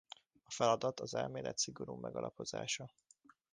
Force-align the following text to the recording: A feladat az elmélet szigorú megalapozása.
A 0.43 0.51
feladat 0.51 0.99
az 0.99 1.13
elmélet 1.13 1.57
szigorú 1.57 1.95
megalapozása. 1.95 2.91